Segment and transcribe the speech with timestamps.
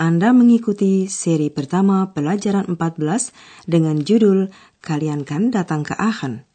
[0.00, 4.48] Anda mengikuti seri pertama pelajaran 14 dengan judul
[4.80, 6.48] Kalian kan datang ke Aachen.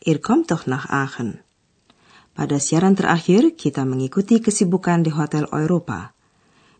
[0.00, 1.44] Ihr kommt doch nach Aachen.
[2.32, 6.16] Pada siaran terakhir, kita mengikuti kesibukan di Hotel Eropa.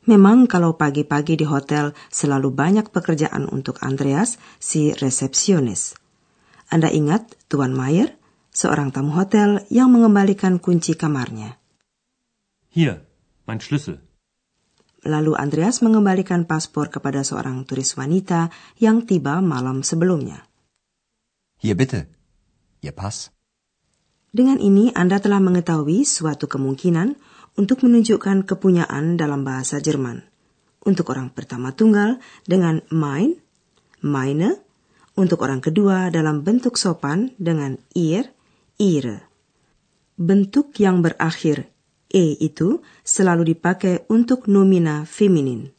[0.09, 6.01] Memang kalau pagi-pagi di hotel selalu banyak pekerjaan untuk Andreas, si resepsionis.
[6.73, 8.17] Anda ingat Tuan Mayer,
[8.57, 11.61] seorang tamu hotel yang mengembalikan kunci kamarnya.
[12.73, 13.05] Hier,
[13.45, 14.06] mein Schlüssel.
[15.07, 18.51] Lalu Andreas mengembalikan paspor kepada seorang turis wanita
[18.83, 20.43] yang tiba malam sebelumnya.
[21.63, 22.11] Hier bitte,
[22.83, 23.31] Ihr Pass.
[24.35, 27.17] Dengan ini Anda telah mengetahui suatu kemungkinan
[27.55, 30.27] untuk menunjukkan kepunyaan dalam bahasa Jerman.
[30.83, 33.39] Untuk orang pertama tunggal dengan mein,
[34.03, 34.61] meine,
[35.17, 38.29] untuk orang kedua dalam bentuk sopan dengan ihr,
[38.77, 39.25] ihre.
[40.19, 41.73] Bentuk yang berakhir
[42.07, 45.75] E itu selalu dipakai untuk nomina feminin.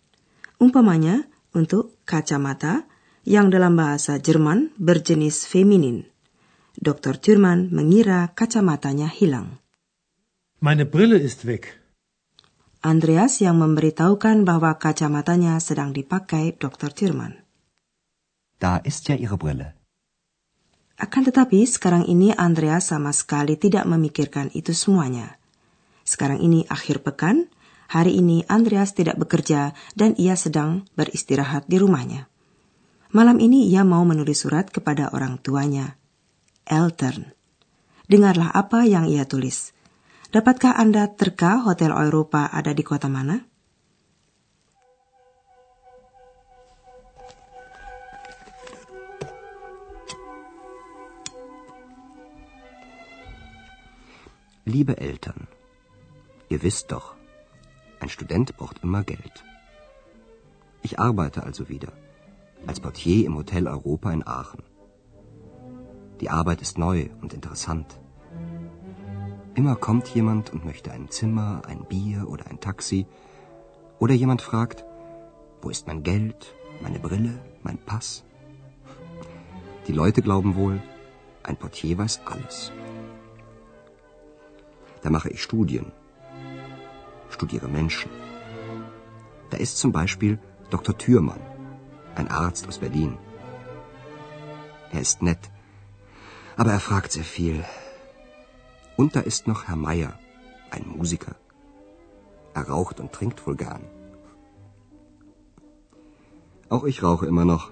[0.59, 1.23] Umpamanya
[1.55, 2.83] untuk kacamata
[3.27, 6.07] yang dalam bahasa Jerman berjenis feminin.
[6.77, 7.17] Dr.
[7.17, 9.59] Thurman mengira kacamatanya hilang.
[10.61, 11.73] Meine Brille ist weg.
[12.85, 16.93] Andreas yang memberitahukan bahwa kacamatanya sedang dipakai Dr.
[16.93, 17.41] Thurman.
[18.61, 19.77] Da ist ja Ihre Brille.
[20.97, 25.37] Akan tetapi sekarang ini Andreas sama sekali tidak memikirkan itu semuanya.
[26.07, 27.51] Sekarang ini akhir pekan,
[27.91, 32.31] hari ini Andreas tidak bekerja dan ia sedang beristirahat di rumahnya.
[33.11, 35.99] Malam ini ia mau menulis surat kepada orang tuanya,
[36.63, 37.35] Eltern.
[38.07, 39.75] Dengarlah apa yang ia tulis.
[40.31, 43.43] Dapatkah Anda terka Hotel Eropa ada di kota mana?
[54.67, 55.56] Liebe Eltern,
[56.49, 57.15] Ihr wisst doch,
[57.99, 59.43] ein Student braucht immer Geld.
[60.81, 61.91] Ich arbeite also wieder
[62.65, 64.63] als Portier im Hotel Europa in Aachen.
[66.21, 67.99] Die Arbeit ist neu und interessant.
[69.55, 73.07] Immer kommt jemand und möchte ein Zimmer, ein Bier oder ein Taxi.
[73.99, 74.85] Oder jemand fragt,
[75.61, 78.23] wo ist mein Geld, meine Brille, mein Pass?
[79.87, 80.81] Die Leute glauben wohl,
[81.43, 82.71] ein Portier weiß alles.
[85.01, 85.91] Da mache ich Studien
[87.37, 88.11] studiere Menschen.
[89.51, 90.33] Da ist zum Beispiel
[90.73, 90.93] Dr.
[91.03, 91.43] Thürmann,
[92.19, 93.13] ein Arzt aus Berlin.
[94.95, 95.43] Er ist nett,
[96.61, 97.57] aber er fragt sehr viel.
[98.99, 100.13] Und da ist noch Herr Meier,
[100.75, 101.35] ein Musiker.
[102.59, 103.83] Er raucht und trinkt wohl gern.
[106.75, 107.65] Auch ich rauche immer noch.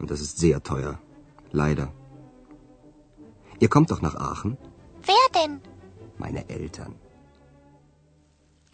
[0.00, 0.94] Und das ist sehr teuer.
[1.62, 1.86] Leider.
[3.60, 4.58] Ihr kommt doch nach Aachen?
[5.10, 5.54] Wer denn?
[6.24, 6.94] Meine Eltern.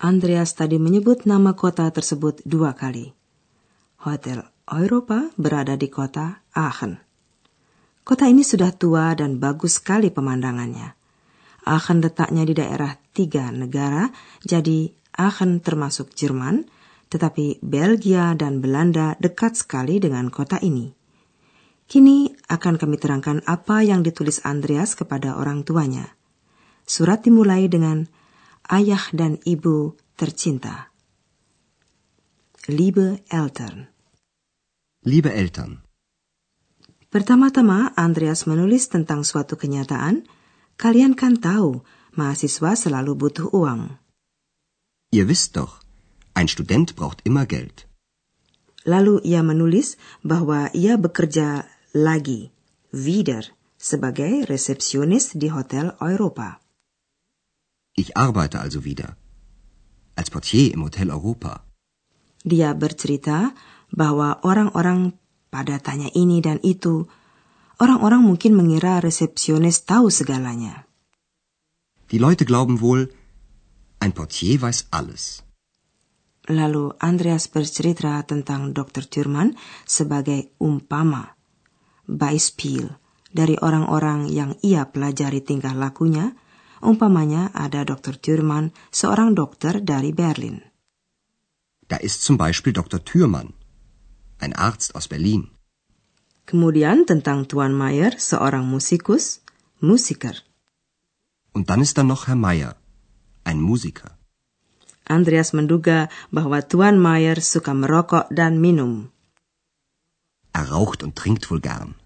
[0.05, 3.17] Andreas tadi menyebut nama kota tersebut dua kali.
[4.05, 7.01] Hotel Europa berada di kota Aachen.
[8.05, 10.93] Kota ini sudah tua dan bagus sekali pemandangannya.
[11.65, 14.13] Aachen letaknya di daerah tiga negara,
[14.45, 16.69] jadi Aachen termasuk Jerman,
[17.09, 20.93] tetapi Belgia dan Belanda dekat sekali dengan kota ini.
[21.89, 26.13] Kini akan kami terangkan apa yang ditulis Andreas kepada orang tuanya.
[26.85, 28.05] Surat dimulai dengan
[28.69, 30.93] ayah dan ibu tercinta.
[32.65, 33.93] Liebe Eltern.
[35.05, 35.85] Liebe Eltern.
[37.13, 40.25] Pertama-tama Andreas menulis tentang suatu kenyataan.
[40.75, 41.85] Kalian kan tahu,
[42.19, 44.01] mahasiswa selalu butuh uang.
[45.15, 45.79] Ihr wisst doch,
[46.35, 47.87] ein Student braucht immer Geld.
[48.83, 49.95] Lalu ia menulis
[50.27, 52.51] bahwa ia bekerja lagi,
[52.91, 53.47] wieder,
[53.79, 56.64] sebagai resepsionis di Hotel Europa.
[57.95, 59.17] Ich arbeite also wieder.
[60.19, 61.63] Als Portier im Hotel Europa.
[62.43, 63.55] Dia bercerita
[63.95, 65.15] bahwa orang-orang
[65.49, 67.07] pada tanya ini dan itu,
[67.79, 70.91] orang-orang mungkin mengira resepsionis tahu segalanya.
[72.11, 73.15] Die Leute glauben wohl,
[74.03, 75.47] ein Portier weiß alles.
[76.51, 79.09] Lalu Andreas bercerita tentang Dr.
[79.09, 79.57] Thurman
[79.89, 81.33] sebagai umpama,
[82.05, 82.93] Beispiel,
[83.33, 86.37] dari orang-orang yang ia pelajari tingkah lakunya
[86.85, 88.21] Umpamanya ada Dr.
[88.21, 90.61] Thürmann, seorang dokter dari Berlin.
[91.89, 93.01] Da ist zum Beispiel Dr.
[93.01, 93.57] Thürmann,
[94.39, 95.49] ein Arzt aus Berlin.
[96.45, 99.41] Kemudian tentang Tuan Mayer, seorang musikus,
[99.81, 100.37] Musiker.
[101.57, 102.77] Und dann ist da noch Herr Meyer,
[103.45, 104.17] ein Musiker.
[105.09, 109.13] Andreas menduga bahwa Tuan Mayer suka merokok dan minum.
[110.53, 111.97] Er raucht und trinkt wohl gern.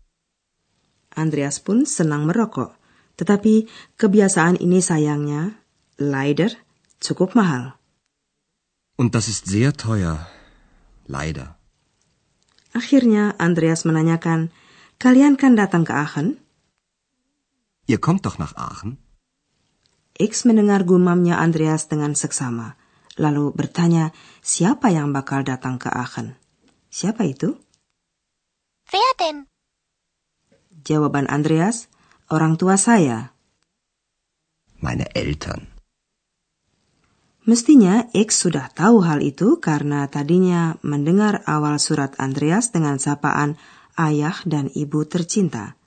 [1.15, 2.78] Andreas pun senang merokok,
[3.19, 3.67] tetapi
[3.99, 5.59] kebiasaan ini sayangnya,
[5.99, 6.55] leider,
[7.03, 7.75] cukup mahal.
[8.95, 10.31] Und das ist sehr teuer.
[11.11, 11.59] Leider.
[12.77, 14.55] Akhirnya Andreas menanyakan,
[15.03, 16.39] kalian kan datang ke Aachen?
[17.89, 19.01] Ihr kommt doch nach Aachen?
[20.19, 22.77] X mendengar gumamnya Andreas dengan seksama,
[23.17, 24.11] lalu bertanya
[24.43, 26.37] siapa yang bakal datang ke Aachen.
[26.91, 27.57] Siapa itu?
[28.91, 29.39] Wer denn?
[30.85, 31.89] Jawaban Andreas,
[32.29, 33.33] orang tua saya.
[34.85, 35.65] Meine Eltern.
[37.49, 43.57] Mestinya X sudah tahu hal itu karena tadinya mendengar awal surat Andreas dengan sapaan
[43.97, 45.81] ayah dan ibu tercinta.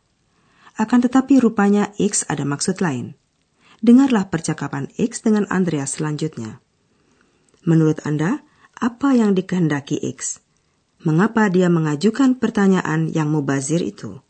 [0.73, 3.13] Akan tetapi rupanya X ada maksud lain.
[3.85, 6.57] Dengarlah percakapan X dengan Andreas selanjutnya.
[7.61, 8.41] Menurut Anda,
[8.73, 10.41] apa yang dikehendaki X?
[11.05, 14.25] Mengapa dia mengajukan pertanyaan yang mubazir itu?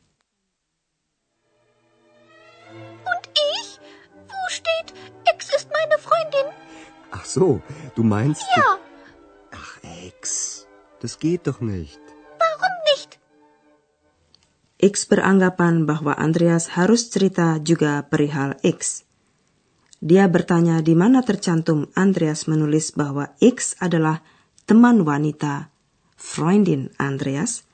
[7.31, 7.63] So,
[7.95, 8.43] du meinst...
[8.55, 8.77] Ja,
[9.51, 10.67] Ach, Ex.
[10.99, 11.99] Das geht doch nicht.
[12.39, 13.19] warum nicht?
[14.81, 19.07] X beranggapan bahwa Andreas harus cerita juga perihal X.
[20.01, 24.25] Dia bertanya di mana tercantum Andreas menulis bahwa X adalah
[24.65, 25.69] teman wanita,
[26.17, 27.69] Freundin Andreas.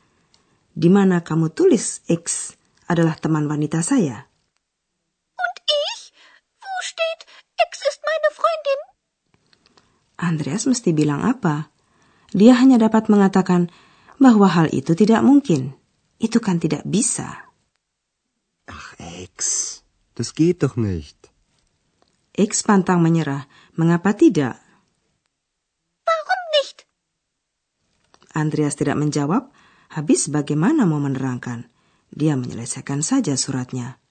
[0.76, 2.54] Di mana kamu tulis X
[2.92, 4.28] adalah teman wanita saya?
[5.40, 6.12] Und ich?
[6.60, 7.24] Wo steht,
[7.56, 8.80] Ex ist meine Freundin?
[10.18, 11.70] Andreas mesti bilang apa?
[12.34, 13.70] Dia hanya dapat mengatakan
[14.18, 15.78] bahwa hal itu tidak mungkin.
[16.18, 17.48] Itu kan tidak bisa.
[18.66, 19.38] Ach, Ex.
[20.18, 21.30] Das geht doch nicht.
[22.34, 23.46] X pantang menyerah.
[23.78, 24.58] Mengapa tidak?
[26.02, 26.90] Warum nicht?
[28.34, 29.54] Andreas tidak menjawab.
[29.94, 31.70] Habis bagaimana mau menerangkan?
[32.10, 34.02] Dia menyelesaikan saja suratnya.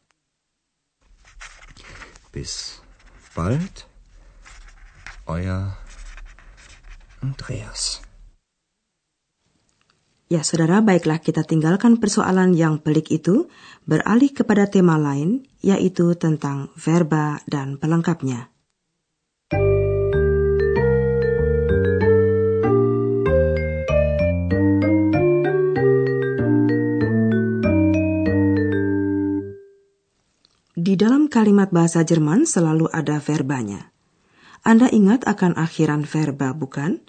[2.30, 2.78] Bis
[3.34, 3.90] bald.
[5.26, 5.85] Euer
[7.22, 8.04] Andreas.
[10.26, 13.46] Ya saudara, baiklah kita tinggalkan persoalan yang pelik itu,
[13.86, 18.50] beralih kepada tema lain, yaitu tentang verba dan pelengkapnya.
[30.74, 33.94] Di dalam kalimat bahasa Jerman selalu ada verbanya.
[34.66, 37.05] Anda ingat akan akhiran verba, bukan?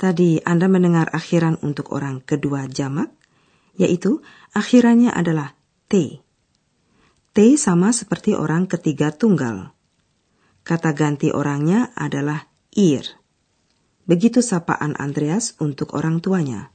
[0.00, 3.12] Tadi Anda mendengar akhiran untuk orang kedua jamak,
[3.76, 4.24] yaitu
[4.56, 5.52] akhirannya adalah
[5.92, 6.24] T.
[7.36, 9.76] T sama seperti orang ketiga tunggal.
[10.64, 13.04] Kata ganti orangnya adalah ir.
[14.08, 16.72] Begitu sapaan Andreas untuk orang tuanya.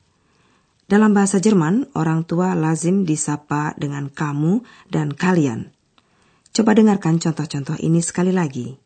[0.86, 4.62] Dalam bahasa Jerman, orang tua lazim disapa dengan kamu
[4.94, 5.74] dan kalian.
[6.54, 8.78] Coba dengarkan contoh-contoh ini sekali lagi.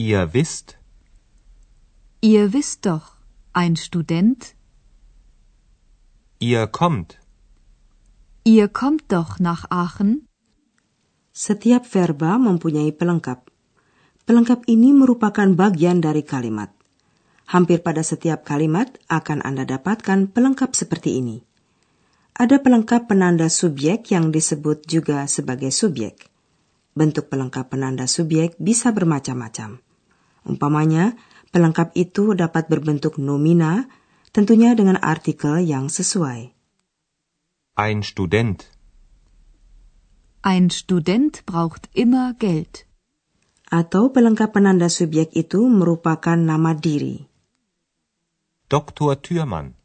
[0.00, 0.80] Ihr wisst,
[2.20, 3.19] Ihr wisst doch,
[3.52, 4.54] ein Student,
[6.38, 7.18] ihr kommt,
[8.46, 10.30] ihr kommt doch nach Aachen.
[11.34, 13.50] Setiap verba mempunyai pelengkap.
[14.22, 16.70] Pelengkap ini merupakan bagian dari kalimat.
[17.50, 21.42] Hampir pada setiap kalimat akan Anda dapatkan pelengkap seperti ini.
[22.38, 26.30] Ada pelengkap penanda subjek yang disebut juga sebagai subjek.
[26.94, 29.82] Bentuk pelengkap penanda subjek bisa bermacam-macam.
[30.46, 31.18] Umpamanya,
[31.50, 33.86] pelengkap itu dapat berbentuk nomina,
[34.30, 36.54] tentunya dengan artikel yang sesuai.
[37.80, 38.68] ein Student,
[40.42, 42.88] Ein Student braucht immer Geld.
[43.70, 47.28] Atau pelengkap penanda subjek itu merupakan nama diri.
[48.66, 49.14] Dr.
[49.20, 49.78] Thürmann,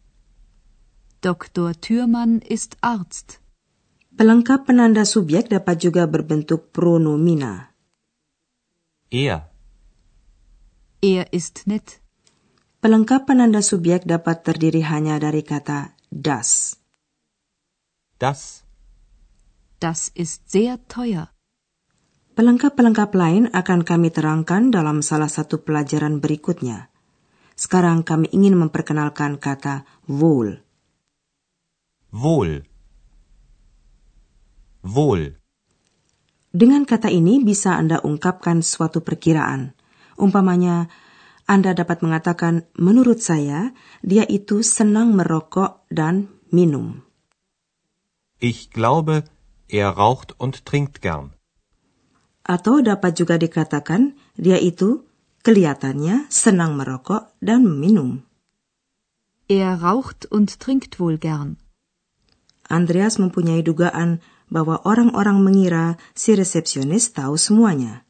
[1.21, 1.73] Dr.
[1.73, 3.41] Thürmann ist Arzt.
[4.13, 7.73] Pelengkap penanda subjek dapat juga berbentuk pronomina.
[9.09, 9.49] er,
[11.01, 11.99] Er ist nett.
[12.79, 16.79] Pelengkap penanda subjek dapat terdiri hanya dari kata das.
[18.19, 18.63] das,
[19.79, 21.35] Das ist sehr teuer.
[22.35, 26.91] Pelengkap-pelengkap lain akan kami terangkan dalam salah satu pelajaran berikutnya.
[27.55, 30.65] Sekarang kami ingin memperkenalkan kata wohl.
[32.15, 32.63] wohl,
[34.83, 35.35] wohl,
[36.55, 39.74] Dengan kata ini bisa Anda ungkapkan suatu perkiraan.
[40.15, 40.87] Umpamanya,
[41.45, 47.05] Anda dapat mengatakan, menurut saya, dia itu senang merokok dan minum.
[48.41, 49.27] Ich glaube,
[49.69, 51.33] er raucht und trinkt gern.
[52.45, 55.01] Atau dapat juga dikatakan dia itu
[55.41, 58.21] kelihatannya senang merokok dan meminum.
[59.49, 61.57] Er raucht und trinkt wohl gern.
[62.65, 68.04] Andreas mempunyai dugaan bahwa orang-orang mengira si resepsionis tahu semuanya.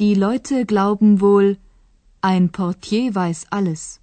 [0.00, 1.58] Die Leute glauben wohl,
[2.22, 4.00] ein Portier weiß alles.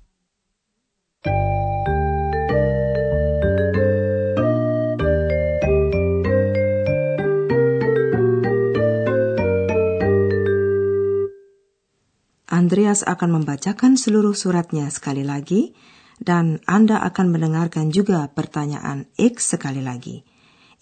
[12.49, 15.73] Andreas akan membacakan seluruh suratnya sekali lagi,
[16.21, 20.21] dan Anda akan mendengarkan juga pertanyaan X sekali lagi.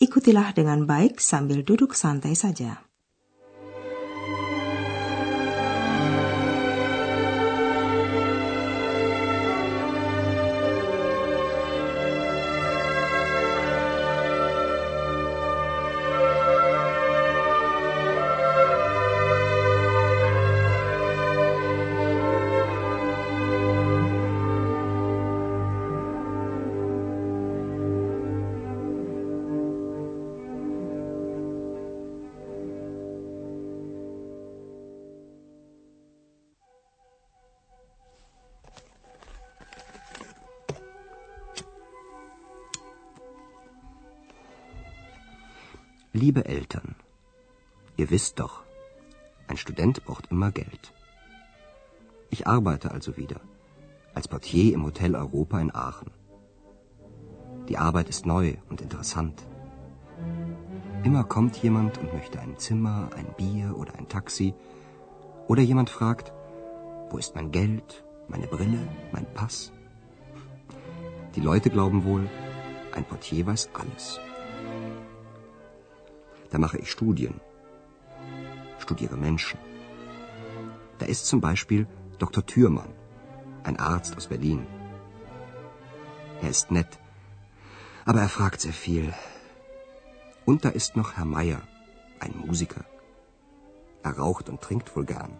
[0.01, 2.86] Ikutilah dengan baik sambil duduk santai saja.
[46.23, 46.95] Liebe Eltern,
[47.95, 48.63] ihr wisst doch,
[49.47, 50.91] ein Student braucht immer Geld.
[52.31, 53.39] Ich arbeite also wieder
[54.15, 56.09] als Portier im Hotel Europa in Aachen.
[57.69, 59.45] Die Arbeit ist neu und interessant.
[61.03, 64.55] Immer kommt jemand und möchte ein Zimmer, ein Bier oder ein Taxi.
[65.47, 66.33] Oder jemand fragt,
[67.11, 68.79] wo ist mein Geld, meine Brille,
[69.11, 69.71] mein Pass?
[71.35, 72.27] Die Leute glauben wohl,
[72.95, 74.19] ein Portier weiß alles.
[76.57, 77.39] Da mache ich Studien,
[78.79, 79.59] studiere Menschen.
[80.97, 81.85] Da ist zum Beispiel
[82.17, 82.43] Dr.
[82.47, 82.95] Thürmann,
[83.63, 84.65] ein Arzt aus Berlin.
[86.41, 86.97] Er ist nett,
[88.05, 89.13] aber er fragt sehr viel.
[90.45, 91.61] Und da ist noch Herr Meier,
[92.19, 92.85] ein Musiker.
[94.01, 95.39] Er raucht und trinkt wohl gern.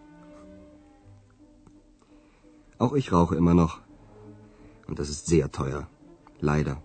[2.78, 3.82] Auch ich rauche immer noch.
[4.86, 5.88] Und das ist sehr teuer.
[6.42, 6.84] Leider.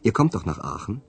[0.00, 1.02] Ihr kommt doch nach Aachen?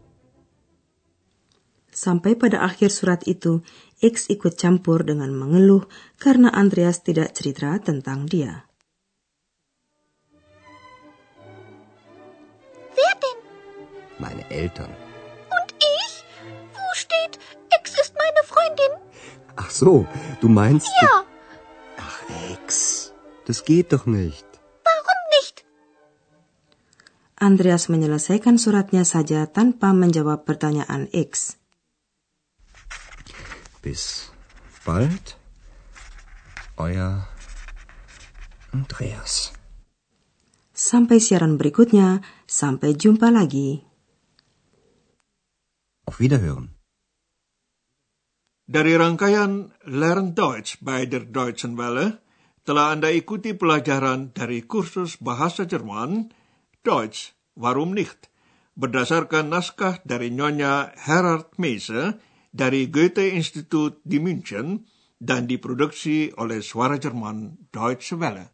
[2.03, 3.63] Sampai pada akhir surat itu,
[4.03, 5.87] X ikut campur dengan mengeluh
[6.19, 8.67] karena Andreas tidak cerita tentang dia.
[12.91, 13.39] Wer denn?
[14.19, 14.91] Meine Eltern.
[15.47, 16.27] Und ich?
[16.75, 17.39] Wo steht,
[17.71, 18.93] Ex ist meine Freundin?
[19.55, 20.03] Ach so,
[20.43, 20.91] du meinst...
[20.99, 21.23] Ja,
[22.03, 22.19] Ach,
[22.51, 22.67] Ex.
[23.47, 24.43] Das geht doch nicht.
[24.83, 25.63] warum nicht?
[27.39, 31.62] Andreas menyelesaikan suratnya saja tanpa menjawab pertanyaan X.
[33.83, 34.31] Bis
[34.87, 35.35] bald.
[36.79, 37.27] Euer
[38.71, 39.51] Andreas.
[40.71, 43.83] Sampai siaran berikutnya, sampai jumpa lagi.
[46.07, 46.73] Auf Wiederhören.
[48.63, 52.23] Dari rangkaian Learn Deutsch by der Deutschen Welle,
[52.63, 56.31] telah Anda ikuti pelajaran dari kursus bahasa Jerman,
[56.81, 58.33] Deutsch, Warum nicht?
[58.73, 62.17] Berdasarkan naskah dari Nyonya Herard Meise
[62.53, 64.85] dari Goethe Institut di München
[65.17, 68.52] dan diproduksi oleh Suara Jerman Deutsche Welle.